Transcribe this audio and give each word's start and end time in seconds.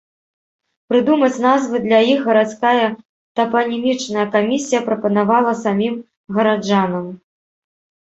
Прыдумаць 0.91 1.41
назвы 1.47 1.81
для 1.83 1.99
іх 2.13 2.19
гарадская 2.31 2.87
тапанімічная 3.41 4.27
камісія 4.39 4.83
прапанавала 4.91 5.57
самім 5.65 5.95
гараджанам. 6.37 7.05